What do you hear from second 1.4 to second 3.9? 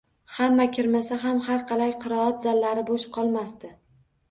harqalay, qiroat zallari bo`sh qolmasdi